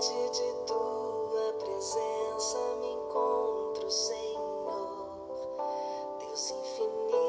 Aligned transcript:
Diante 0.00 0.30
de 0.30 0.54
tua 0.64 1.52
presença 1.58 2.58
me 2.80 2.92
encontro, 2.92 3.90
Senhor, 3.90 5.08
Deus 6.20 6.50
infinito. 6.52 7.27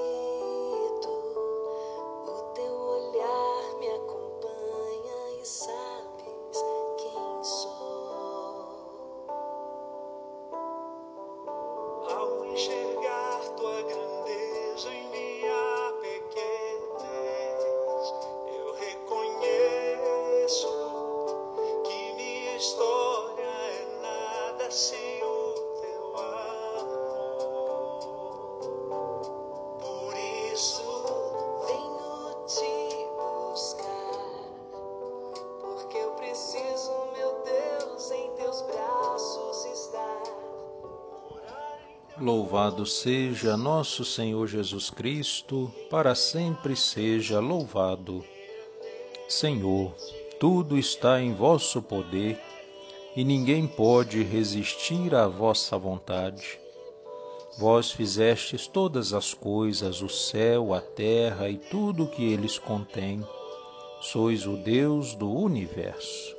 Louvado 42.22 42.86
seja 42.86 43.56
nosso 43.56 44.04
Senhor 44.04 44.46
Jesus 44.46 44.90
Cristo, 44.90 45.72
para 45.90 46.14
sempre 46.14 46.76
seja 46.76 47.40
louvado. 47.40 48.26
Senhor, 49.30 49.96
tudo 50.38 50.78
está 50.78 51.22
em 51.22 51.34
vosso 51.34 51.82
poder 51.82 52.38
e 53.16 53.24
ninguém 53.24 53.66
pode 53.66 54.22
resistir 54.22 55.16
à 55.16 55.28
vossa 55.28 55.78
vontade. 55.78 56.60
Vós 57.58 57.90
fizestes 57.90 58.68
todas 58.68 59.14
as 59.14 59.34
coisas, 59.34 60.02
o 60.02 60.10
céu, 60.10 60.74
a 60.74 60.82
terra 60.82 61.50
e 61.50 61.58
tudo 61.58 62.04
o 62.04 62.08
que 62.10 62.34
eles 62.34 62.60
contêm. 62.60 63.26
Sois 64.02 64.46
o 64.46 64.58
Deus 64.58 65.16
do 65.16 65.32
universo. 65.32 66.39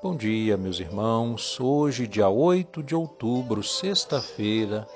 Bom 0.00 0.14
dia, 0.14 0.56
meus 0.56 0.78
irmãos. 0.78 1.58
Hoje, 1.58 2.06
dia 2.06 2.28
8 2.28 2.84
de 2.84 2.94
outubro, 2.94 3.64
sexta-feira, 3.64 4.86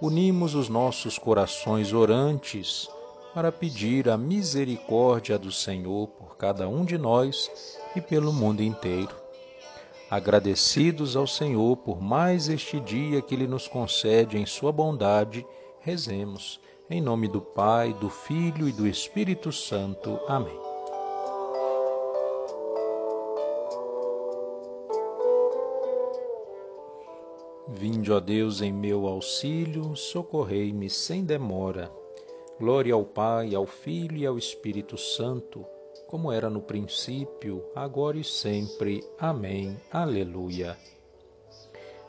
unimos 0.00 0.54
os 0.54 0.68
nossos 0.68 1.18
corações 1.18 1.92
orantes 1.92 2.88
para 3.34 3.50
pedir 3.50 4.08
a 4.08 4.16
misericórdia 4.16 5.36
do 5.36 5.50
Senhor 5.50 6.06
por 6.06 6.36
cada 6.36 6.68
um 6.68 6.84
de 6.84 6.96
nós 6.96 7.50
e 7.96 8.00
pelo 8.00 8.32
mundo 8.32 8.62
inteiro. 8.62 9.16
Agradecidos 10.08 11.16
ao 11.16 11.26
Senhor 11.26 11.76
por 11.78 12.00
mais 12.00 12.48
este 12.48 12.78
dia 12.78 13.20
que 13.20 13.34
Ele 13.34 13.48
nos 13.48 13.66
concede 13.66 14.38
em 14.38 14.46
Sua 14.46 14.70
bondade, 14.70 15.44
rezemos. 15.80 16.60
Em 16.88 17.00
nome 17.00 17.26
do 17.26 17.40
Pai, 17.40 17.92
do 17.94 18.08
Filho 18.08 18.68
e 18.68 18.72
do 18.72 18.86
Espírito 18.86 19.50
Santo. 19.50 20.20
Amém. 20.28 20.71
Vinde, 27.74 28.12
ó 28.12 28.20
Deus, 28.20 28.60
em 28.60 28.70
meu 28.70 29.06
auxílio, 29.06 29.96
socorrei-me 29.96 30.90
sem 30.90 31.24
demora. 31.24 31.90
Glória 32.58 32.92
ao 32.92 33.04
Pai, 33.04 33.54
ao 33.54 33.66
Filho 33.66 34.18
e 34.18 34.26
ao 34.26 34.36
Espírito 34.36 34.98
Santo, 34.98 35.64
como 36.06 36.30
era 36.30 36.50
no 36.50 36.60
princípio, 36.60 37.64
agora 37.74 38.18
e 38.18 38.24
sempre. 38.24 39.02
Amém. 39.18 39.80
Aleluia. 39.90 40.76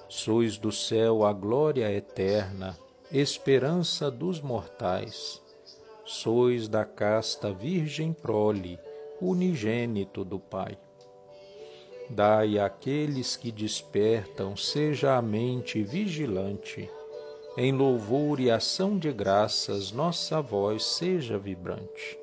Sois 0.10 0.58
do 0.58 0.72
céu 0.72 1.26
a 1.26 1.32
glória 1.32 1.90
eterna, 1.92 2.78
esperança 3.10 4.12
dos 4.12 4.42
mortais. 4.42 5.42
Sois 6.04 6.68
da 6.68 6.84
casta 6.84 7.54
Virgem 7.54 8.12
prole, 8.12 8.78
unigênito 9.22 10.26
do 10.26 10.38
Pai. 10.38 10.78
Dai 12.10 12.60
àqueles 12.60 13.36
que 13.36 13.52
despertam, 13.52 14.58
seja 14.58 15.18
a 15.18 15.22
mente 15.22 15.82
vigilante. 15.82 16.90
Em 17.58 17.72
louvor 17.72 18.40
e 18.40 18.52
ação 18.52 18.98
de 18.98 19.12
graças, 19.12 19.92
nossa 19.92 20.42
voz 20.42 20.84
seja 20.84 21.38
vibrante. 21.38 22.20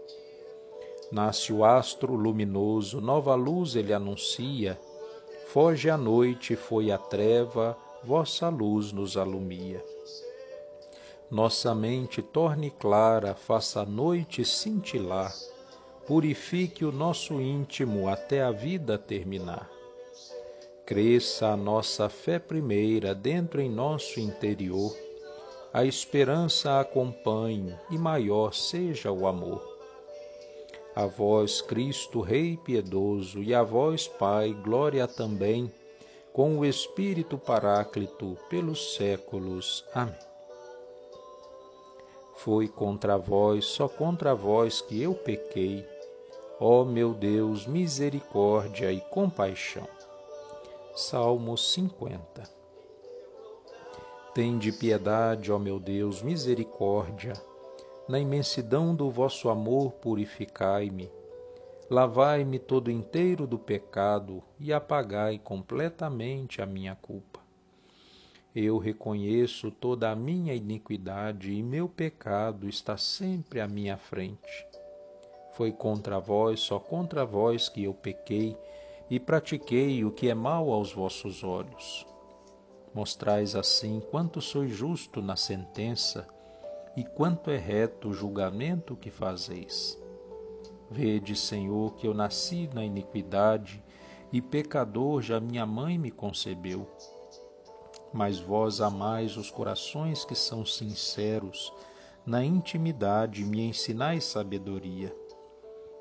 Nasce 1.10 1.52
o 1.52 1.64
astro 1.64 2.14
luminoso, 2.14 3.00
nova 3.00 3.34
luz 3.34 3.74
ele 3.74 3.92
anuncia. 3.92 4.78
Foge 5.46 5.88
a 5.88 5.96
noite, 5.96 6.54
foi 6.54 6.92
a 6.92 6.98
treva, 6.98 7.76
vossa 8.04 8.48
luz 8.48 8.92
nos 8.92 9.16
alumia. 9.16 9.84
Nossa 11.30 11.74
mente 11.74 12.22
torne 12.22 12.70
clara, 12.70 13.34
faça 13.34 13.80
a 13.80 13.86
noite 13.86 14.44
cintilar 14.44 15.32
purifique 16.06 16.84
o 16.84 16.92
nosso 16.92 17.40
íntimo 17.40 18.08
até 18.08 18.42
a 18.42 18.50
vida 18.50 18.98
terminar. 18.98 19.70
Cresça 20.84 21.48
a 21.48 21.56
nossa 21.56 22.08
fé 22.08 22.38
primeira 22.38 23.14
dentro 23.14 23.60
em 23.60 23.70
nosso 23.70 24.18
interior, 24.18 24.96
a 25.72 25.84
esperança 25.84 26.80
acompanhe 26.80 27.74
e 27.90 27.96
maior 27.96 28.52
seja 28.52 29.12
o 29.12 29.26
amor. 29.26 29.62
A 30.96 31.06
vós, 31.06 31.60
Cristo, 31.60 32.20
Rei 32.20 32.56
piedoso, 32.56 33.40
e 33.40 33.54
a 33.54 33.62
vós, 33.62 34.08
Pai, 34.08 34.52
glória 34.52 35.06
também, 35.06 35.72
com 36.32 36.58
o 36.58 36.64
Espírito 36.64 37.38
Paráclito, 37.38 38.36
pelos 38.48 38.96
séculos. 38.96 39.84
Amém. 39.94 40.29
Foi 42.44 42.68
contra 42.68 43.16
vós, 43.16 43.66
só 43.66 43.88
contra 43.88 44.34
vós 44.34 44.80
que 44.80 45.00
eu 45.00 45.14
pequei 45.14 45.86
Ó 46.62 46.84
meu 46.84 47.14
Deus, 47.14 47.66
misericórdia 47.66 48.92
e 48.92 49.00
compaixão. 49.00 49.88
Salmo 50.94 51.56
50 51.56 52.42
Tende 54.34 54.70
piedade, 54.70 55.50
ó 55.50 55.58
meu 55.58 55.80
Deus, 55.80 56.22
misericórdia. 56.22 57.32
Na 58.06 58.20
imensidão 58.20 58.94
do 58.94 59.10
vosso 59.10 59.48
amor 59.48 59.92
purificai-me. 59.92 61.10
Lavai-me 61.88 62.58
todo 62.58 62.90
inteiro 62.90 63.46
do 63.46 63.58
pecado 63.58 64.42
e 64.58 64.70
apagai 64.70 65.38
completamente 65.38 66.60
a 66.60 66.66
minha 66.66 66.94
culpa. 66.94 67.39
Eu 68.54 68.78
reconheço 68.78 69.70
toda 69.70 70.10
a 70.10 70.16
minha 70.16 70.54
iniquidade 70.54 71.52
e 71.52 71.62
meu 71.62 71.88
pecado 71.88 72.68
está 72.68 72.96
sempre 72.96 73.60
à 73.60 73.68
minha 73.68 73.96
frente 73.96 74.70
foi 75.60 75.72
contra 75.72 76.18
vós, 76.18 76.60
só 76.60 76.78
contra 76.78 77.22
vós 77.22 77.68
que 77.68 77.84
eu 77.84 77.92
pequei 77.92 78.56
e 79.10 79.20
pratiquei 79.20 80.02
o 80.06 80.10
que 80.10 80.30
é 80.30 80.34
mal 80.34 80.72
aos 80.72 80.90
vossos 80.90 81.44
olhos. 81.44 82.06
Mostrais 82.94 83.54
assim 83.54 84.00
quanto 84.10 84.40
sois 84.40 84.70
justo 84.70 85.20
na 85.20 85.36
sentença 85.36 86.26
e 86.96 87.04
quanto 87.04 87.50
é 87.50 87.58
reto 87.58 88.08
o 88.08 88.14
julgamento 88.14 88.96
que 88.96 89.10
fazeis. 89.10 90.02
Vede, 90.90 91.36
Senhor, 91.36 91.94
que 91.96 92.06
eu 92.06 92.14
nasci 92.14 92.68
na 92.72 92.82
iniquidade 92.82 93.82
e 94.32 94.40
pecador 94.40 95.20
já 95.20 95.38
minha 95.38 95.66
mãe 95.66 95.98
me 95.98 96.10
concebeu. 96.10 96.88
Mas 98.12 98.38
vós 98.38 98.80
amais 98.80 99.36
os 99.36 99.50
corações 99.50 100.24
que 100.24 100.34
são 100.34 100.64
sinceros, 100.66 101.72
na 102.26 102.44
intimidade 102.44 103.44
me 103.44 103.60
ensinais 103.60 104.24
sabedoria 104.24 105.14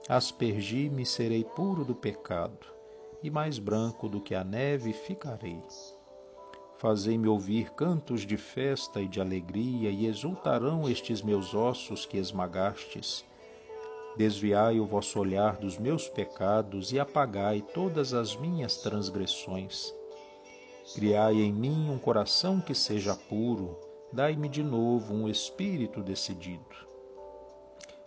aspergi-me 0.09 1.06
serei 1.06 1.44
puro 1.44 1.85
do 1.85 1.94
pecado, 1.94 2.65
e 3.21 3.29
mais 3.29 3.59
branco 3.59 4.09
do 4.09 4.19
que 4.19 4.33
a 4.33 4.44
neve 4.44 4.91
ficarei. 4.91 5.61
Fazei-me 6.79 7.27
ouvir 7.27 7.69
cantos 7.73 8.21
de 8.21 8.35
festa 8.35 9.00
e 9.00 9.07
de 9.07 9.21
alegria, 9.21 9.91
e 9.91 10.07
exultarão 10.07 10.89
estes 10.89 11.21
meus 11.21 11.53
ossos 11.53 12.07
que 12.07 12.17
esmagastes. 12.17 13.23
Desviai 14.17 14.79
o 14.79 14.85
vosso 14.88 15.19
olhar 15.19 15.57
dos 15.57 15.77
meus 15.77 16.09
pecados 16.09 16.91
e 16.91 17.00
apagai 17.00 17.61
todas 17.61 18.11
as 18.11 18.35
minhas 18.35 18.77
transgressões. 18.77 19.94
Criai 20.95 21.36
em 21.36 21.53
mim 21.53 21.88
um 21.89 22.00
coração 22.00 22.59
que 22.59 22.74
seja 22.74 23.15
puro, 23.15 23.77
dai-me 24.12 24.50
de 24.50 24.63
novo 24.63 25.13
um 25.13 25.30
espírito 25.30 26.01
decidido. 26.01 26.75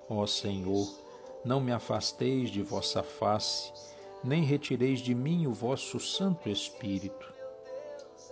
Ó 0.09 0.27
Senhor, 0.27 0.89
não 1.45 1.61
me 1.61 1.71
afasteis 1.71 2.51
de 2.51 2.61
vossa 2.61 3.01
face, 3.01 3.73
nem 4.25 4.43
retireis 4.43 5.01
de 5.01 5.15
mim 5.15 5.47
o 5.47 5.53
vosso 5.53 6.01
Santo 6.01 6.49
Espírito. 6.49 7.33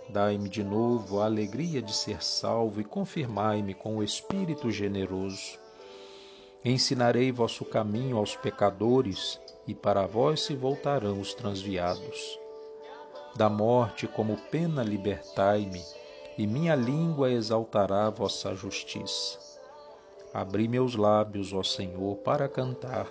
Dai-me 0.09 0.49
de 0.49 0.63
novo 0.63 1.21
a 1.21 1.25
alegria 1.25 1.81
de 1.81 1.93
ser 1.93 2.21
salvo 2.21 2.81
e 2.81 2.83
confirmai-me 2.83 3.73
com 3.73 3.97
o 3.97 4.03
Espírito 4.03 4.69
generoso. 4.69 5.57
Ensinarei 6.63 7.31
vosso 7.31 7.63
caminho 7.63 8.17
aos 8.17 8.35
pecadores, 8.35 9.39
e 9.65 9.73
para 9.73 10.05
vós 10.05 10.41
se 10.41 10.55
voltarão 10.55 11.21
os 11.21 11.33
transviados. 11.33 12.40
Da 13.35 13.49
morte 13.49 14.07
como 14.07 14.35
pena 14.51 14.83
libertai-me, 14.83 15.81
e 16.37 16.45
minha 16.45 16.75
língua 16.75 17.31
exaltará 17.31 18.09
vossa 18.09 18.53
justiça. 18.53 19.39
Abri 20.33 20.67
meus 20.67 20.95
lábios, 20.95 21.53
ó 21.53 21.63
Senhor, 21.63 22.17
para 22.17 22.49
cantar, 22.49 23.07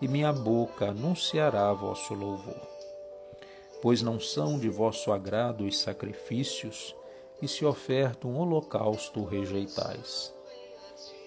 e 0.00 0.06
minha 0.06 0.32
boca 0.32 0.90
anunciará 0.90 1.72
vosso 1.72 2.14
louvor. 2.14 2.60
Pois 3.82 4.02
não 4.02 4.20
são 4.20 4.58
de 4.58 4.68
vosso 4.68 5.12
agrado 5.12 5.64
os 5.64 5.78
sacrifícios, 5.78 6.94
e 7.42 7.48
se 7.48 7.64
oferta 7.64 8.28
um 8.28 8.38
holocausto 8.38 9.24
rejeitais. 9.24 10.34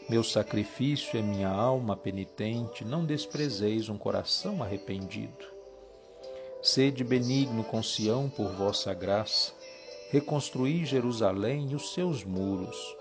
Meu 0.08 0.24
sacrifício 0.24 1.18
é 1.18 1.22
minha 1.22 1.50
alma 1.50 1.96
penitente, 1.96 2.86
não 2.86 3.06
desprezeis 3.06 3.90
um 3.90 3.98
coração 3.98 4.62
arrependido. 4.62 5.53
Sede 6.66 7.04
benigno 7.04 7.62
com 7.62 7.84
Sião 7.84 8.30
por 8.30 8.48
vossa 8.54 8.94
graça, 8.94 9.52
reconstruí 10.12 10.86
Jerusalém 10.86 11.68
e 11.70 11.76
os 11.76 11.94
seus 11.94 12.24
muros, 12.24 12.96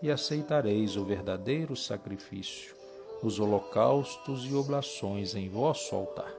e 0.00 0.10
aceitareis 0.10 0.96
o 0.96 1.04
verdadeiro 1.04 1.76
sacrifício, 1.76 2.74
os 3.22 3.38
holocaustos 3.38 4.46
e 4.46 4.54
oblações 4.54 5.34
em 5.34 5.46
vosso 5.46 5.94
altar. 5.94 6.34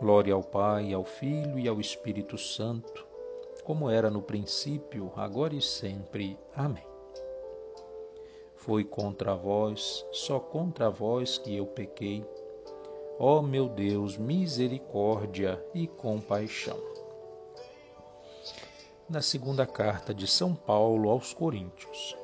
Glória 0.00 0.34
ao 0.34 0.42
Pai, 0.42 0.92
ao 0.92 1.04
Filho 1.04 1.56
e 1.56 1.68
ao 1.68 1.80
Espírito 1.80 2.36
Santo, 2.36 3.06
como 3.62 3.88
era 3.88 4.10
no 4.10 4.20
princípio, 4.20 5.12
agora 5.14 5.54
e 5.54 5.62
sempre. 5.62 6.36
Amém. 6.52 6.82
Foi 8.56 8.82
contra 8.82 9.36
vós, 9.36 10.04
só 10.10 10.40
contra 10.40 10.90
vós 10.90 11.38
que 11.38 11.56
eu 11.56 11.64
pequei. 11.64 12.24
Ó 13.22 13.42
meu 13.42 13.68
Deus, 13.68 14.16
misericórdia 14.16 15.62
e 15.74 15.86
compaixão. 15.86 16.78
Na 19.06 19.20
segunda 19.20 19.66
carta 19.66 20.14
de 20.14 20.26
São 20.26 20.54
Paulo 20.54 21.10
aos 21.10 21.34
Coríntios. 21.34 22.16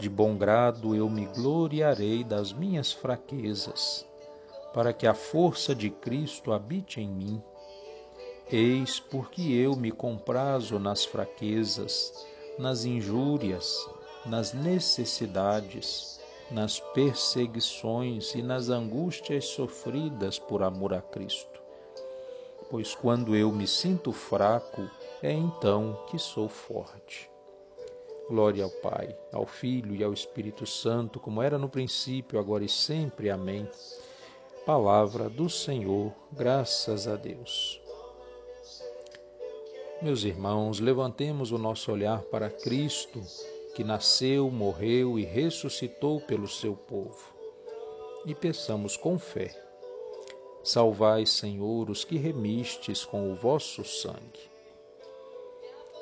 De 0.00 0.08
bom 0.08 0.34
grado 0.34 0.94
eu 0.94 1.10
me 1.10 1.26
gloriarei 1.26 2.24
das 2.24 2.54
minhas 2.54 2.90
fraquezas 2.90 4.06
para 4.72 4.94
que 4.94 5.06
a 5.06 5.12
força 5.12 5.74
de 5.74 5.90
Cristo 5.90 6.50
habite 6.50 7.02
em 7.02 7.10
mim. 7.10 7.42
Eis 8.50 8.98
porque 8.98 9.42
eu 9.42 9.76
me 9.76 9.92
comprazo 9.92 10.78
nas 10.78 11.04
fraquezas, 11.04 12.26
nas 12.58 12.86
injúrias, 12.86 13.86
nas 14.24 14.54
necessidades, 14.54 16.18
nas 16.50 16.80
perseguições 16.80 18.34
e 18.34 18.42
nas 18.42 18.68
angústias 18.68 19.46
sofridas 19.46 20.38
por 20.38 20.62
amor 20.62 20.94
a 20.94 21.00
Cristo. 21.00 21.62
Pois 22.70 22.94
quando 22.94 23.36
eu 23.36 23.52
me 23.52 23.66
sinto 23.66 24.12
fraco, 24.12 24.88
é 25.22 25.32
então 25.32 25.98
que 26.08 26.18
sou 26.18 26.48
forte. 26.48 27.30
Glória 28.28 28.64
ao 28.64 28.70
Pai, 28.70 29.16
ao 29.32 29.46
Filho 29.46 29.94
e 29.94 30.02
ao 30.02 30.12
Espírito 30.12 30.66
Santo, 30.66 31.20
como 31.20 31.42
era 31.42 31.58
no 31.58 31.68
princípio, 31.68 32.38
agora 32.38 32.64
e 32.64 32.68
sempre. 32.68 33.28
Amém. 33.28 33.68
Palavra 34.64 35.28
do 35.28 35.50
Senhor, 35.50 36.10
graças 36.32 37.06
a 37.06 37.16
Deus. 37.16 37.80
Meus 40.00 40.24
irmãos, 40.24 40.80
levantemos 40.80 41.52
o 41.52 41.58
nosso 41.58 41.92
olhar 41.92 42.22
para 42.22 42.50
Cristo, 42.50 43.22
que 43.74 43.82
nasceu, 43.82 44.50
morreu 44.50 45.18
e 45.18 45.24
ressuscitou 45.24 46.20
pelo 46.20 46.46
seu 46.46 46.76
povo, 46.76 47.34
e 48.24 48.34
peçamos 48.34 48.96
com 48.96 49.18
fé: 49.18 49.50
Salvai, 50.62 51.26
Senhor, 51.26 51.90
os 51.90 52.04
que 52.04 52.16
remistes 52.16 53.04
com 53.04 53.30
o 53.32 53.34
vosso 53.34 53.84
sangue. 53.84 54.50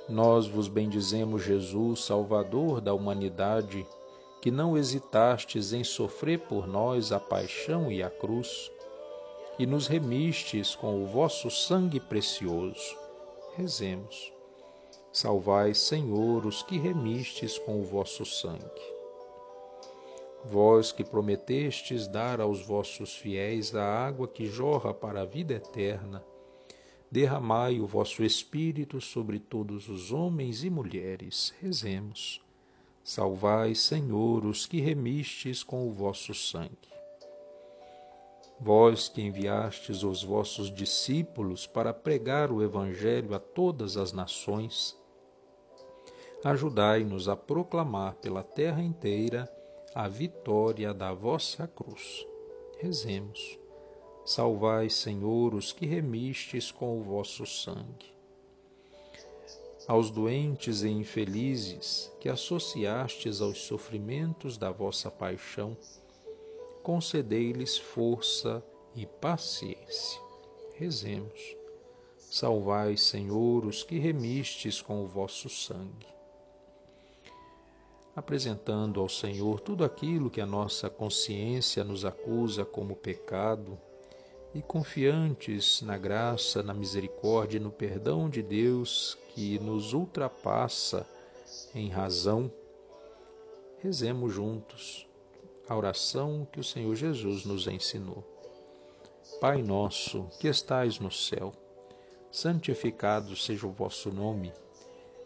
Nós 0.08 0.46
vos 0.46 0.68
bendizemos, 0.68 1.42
Jesus, 1.42 2.04
Salvador 2.04 2.80
da 2.80 2.92
humanidade 2.92 3.86
que 4.42 4.50
não 4.50 4.76
hesitastes 4.76 5.72
em 5.72 5.84
sofrer 5.84 6.40
por 6.40 6.66
nós 6.66 7.12
a 7.12 7.20
paixão 7.20 7.92
e 7.92 8.02
a 8.02 8.10
cruz, 8.10 8.72
e 9.56 9.64
nos 9.64 9.86
remistes 9.86 10.74
com 10.74 11.00
o 11.00 11.06
vosso 11.06 11.48
sangue 11.48 12.00
precioso. 12.00 12.98
Rezemos. 13.56 14.32
Salvai, 15.12 15.74
Senhor, 15.74 16.46
os 16.46 16.62
que 16.62 16.78
remistes 16.78 17.58
com 17.58 17.78
o 17.78 17.84
vosso 17.84 18.24
sangue. 18.24 18.64
Vós 20.42 20.90
que 20.90 21.04
prometestes 21.04 22.08
dar 22.08 22.40
aos 22.40 22.64
vossos 22.64 23.14
fiéis 23.14 23.74
a 23.74 23.84
água 23.84 24.26
que 24.26 24.46
jorra 24.46 24.94
para 24.94 25.20
a 25.20 25.26
vida 25.26 25.52
eterna, 25.52 26.24
derramai 27.10 27.78
o 27.78 27.86
vosso 27.86 28.24
Espírito 28.24 29.02
sobre 29.02 29.38
todos 29.38 29.86
os 29.86 30.10
homens 30.10 30.64
e 30.64 30.70
mulheres. 30.70 31.52
Rezemos. 31.60 32.40
Salvai, 33.04 33.74
Senhor, 33.74 34.46
os 34.46 34.64
que 34.64 34.80
remistes 34.80 35.62
com 35.62 35.86
o 35.86 35.92
vosso 35.92 36.32
sangue. 36.32 36.90
Vós 38.58 39.10
que 39.10 39.20
enviastes 39.20 40.02
os 40.04 40.22
vossos 40.22 40.72
discípulos 40.72 41.66
para 41.66 41.92
pregar 41.92 42.50
o 42.50 42.62
Evangelho 42.62 43.34
a 43.34 43.38
todas 43.38 43.98
as 43.98 44.12
nações, 44.12 44.96
ajudai-nos 46.44 47.28
a 47.28 47.36
proclamar 47.36 48.14
pela 48.16 48.42
terra 48.42 48.82
inteira 48.82 49.50
a 49.94 50.08
vitória 50.08 50.92
da 50.92 51.12
vossa 51.12 51.66
cruz. 51.66 52.26
Rezemos. 52.78 53.58
Salvai, 54.24 54.88
Senhor, 54.88 55.54
os 55.54 55.72
que 55.72 55.86
remistes 55.86 56.70
com 56.70 56.98
o 56.98 57.02
vosso 57.02 57.44
sangue 57.44 58.12
aos 59.86 60.10
doentes 60.10 60.82
e 60.82 60.88
infelizes 60.88 62.12
que 62.20 62.28
associastes 62.28 63.40
aos 63.40 63.58
sofrimentos 63.62 64.56
da 64.56 64.70
vossa 64.70 65.10
paixão, 65.10 65.76
concedei-lhes 66.82 67.78
força 67.78 68.64
e 68.94 69.06
paciência. 69.06 70.20
Rezemos. 70.74 71.56
Salvai, 72.16 72.96
Senhor, 72.96 73.66
os 73.66 73.82
que 73.82 73.98
remistes 73.98 74.80
com 74.80 75.02
o 75.02 75.06
vosso 75.06 75.48
sangue. 75.48 76.06
Apresentando 78.14 79.00
ao 79.00 79.08
Senhor 79.08 79.60
tudo 79.60 79.84
aquilo 79.84 80.30
que 80.30 80.40
a 80.40 80.46
nossa 80.46 80.90
consciência 80.90 81.82
nos 81.82 82.04
acusa 82.04 82.64
como 82.64 82.94
pecado, 82.94 83.78
e 84.54 84.60
confiantes 84.60 85.80
na 85.80 85.96
graça, 85.96 86.62
na 86.62 86.74
misericórdia 86.74 87.56
e 87.56 87.60
no 87.60 87.70
perdão 87.70 88.28
de 88.28 88.42
Deus 88.42 89.16
que 89.28 89.58
nos 89.58 89.94
ultrapassa 89.94 91.06
em 91.74 91.88
razão, 91.88 92.52
rezemos 93.78 94.32
juntos 94.32 95.08
a 95.68 95.74
oração 95.74 96.46
que 96.52 96.60
o 96.60 96.64
Senhor 96.64 96.94
Jesus 96.94 97.44
nos 97.44 97.66
ensinou. 97.66 98.22
Pai 99.40 99.62
nosso, 99.62 100.26
que 100.38 100.48
estais 100.48 100.98
no 100.98 101.10
céu, 101.10 101.52
santificado 102.30 103.34
seja 103.34 103.66
o 103.66 103.72
vosso 103.72 104.10
nome. 104.10 104.52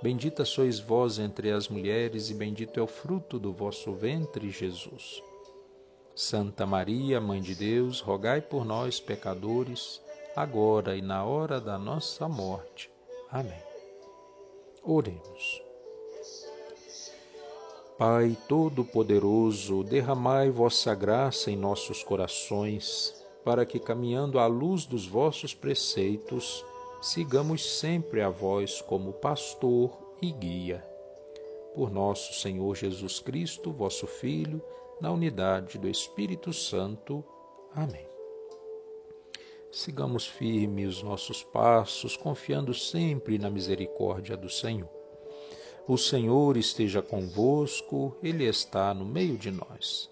Bendita 0.00 0.44
sois 0.44 0.78
vós 0.78 1.18
entre 1.18 1.50
as 1.50 1.68
mulheres, 1.68 2.30
e 2.30 2.34
bendito 2.34 2.78
é 2.78 2.82
o 2.82 2.86
fruto 2.86 3.36
do 3.36 3.52
vosso 3.52 3.92
ventre, 3.92 4.48
Jesus. 4.48 5.20
Santa 6.14 6.64
Maria, 6.64 7.20
Mãe 7.20 7.40
de 7.40 7.54
Deus, 7.54 8.00
rogai 8.00 8.40
por 8.40 8.64
nós, 8.64 9.00
pecadores, 9.00 10.00
agora 10.36 10.96
e 10.96 11.02
na 11.02 11.24
hora 11.24 11.60
da 11.60 11.76
nossa 11.76 12.28
morte. 12.28 12.88
Amém. 13.30 13.62
Oremos. 14.84 15.62
Pai 17.98 18.36
Todo-Poderoso, 18.48 19.82
derramai 19.82 20.50
vossa 20.50 20.94
graça 20.94 21.50
em 21.50 21.56
nossos 21.56 22.04
corações, 22.04 23.12
para 23.44 23.66
que, 23.66 23.80
caminhando 23.80 24.38
à 24.38 24.46
luz 24.46 24.86
dos 24.86 25.04
vossos 25.04 25.52
preceitos, 25.52 26.64
sigamos 27.00 27.78
sempre 27.78 28.20
a 28.20 28.28
vós 28.28 28.80
como 28.80 29.12
pastor 29.12 29.96
e 30.20 30.32
guia. 30.32 30.84
Por 31.74 31.90
nosso 31.90 32.34
Senhor 32.34 32.74
Jesus 32.74 33.20
Cristo, 33.20 33.72
vosso 33.72 34.06
Filho, 34.06 34.62
na 35.00 35.12
unidade 35.12 35.78
do 35.78 35.88
Espírito 35.88 36.52
Santo. 36.52 37.24
Amém. 37.72 38.06
Sigamos 39.70 40.26
firmes 40.26 40.96
os 40.96 41.02
nossos 41.02 41.44
passos, 41.44 42.16
confiando 42.16 42.74
sempre 42.74 43.38
na 43.38 43.48
misericórdia 43.48 44.36
do 44.36 44.48
Senhor. 44.48 44.88
O 45.86 45.96
Senhor 45.96 46.56
esteja 46.56 47.00
convosco, 47.00 48.16
Ele 48.22 48.44
está 48.44 48.92
no 48.92 49.04
meio 49.04 49.38
de 49.38 49.50
nós. 49.50 50.10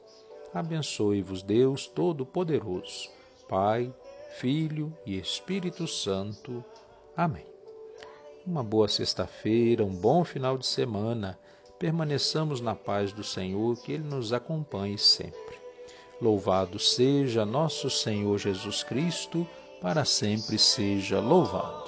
Abençoe-vos, 0.54 1.42
Deus 1.42 1.86
Todo-Poderoso, 1.86 3.10
Pai, 3.48 3.92
Filho 4.38 4.92
e 5.06 5.18
Espírito 5.18 5.88
Santo. 5.88 6.62
Amém. 7.16 7.46
Uma 8.46 8.62
boa 8.62 8.86
sexta-feira, 8.86 9.82
um 9.82 9.94
bom 9.94 10.24
final 10.24 10.58
de 10.58 10.66
semana. 10.66 11.38
Permaneçamos 11.78 12.60
na 12.60 12.74
paz 12.74 13.14
do 13.14 13.24
Senhor, 13.24 13.80
que 13.82 13.92
Ele 13.92 14.04
nos 14.04 14.34
acompanhe 14.34 14.98
sempre. 14.98 15.56
Louvado 16.20 16.78
seja 16.78 17.46
nosso 17.46 17.88
Senhor 17.88 18.36
Jesus 18.36 18.82
Cristo, 18.82 19.48
para 19.80 20.04
sempre 20.04 20.58
seja 20.58 21.18
louvado. 21.18 21.85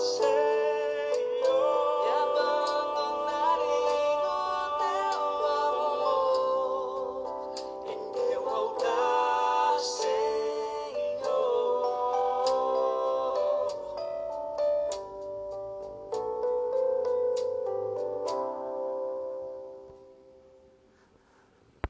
Say. 0.00 0.49